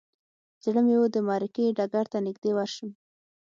زړه 0.63 0.81
مې 0.85 0.95
و 0.97 1.03
د 1.15 1.17
معرکې 1.27 1.75
ډګر 1.77 2.05
ته 2.11 2.17
نږدې 2.25 2.51
ورشم. 2.55 2.89